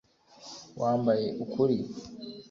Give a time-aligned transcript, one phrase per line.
[0.81, 1.77] wambaye ukuri!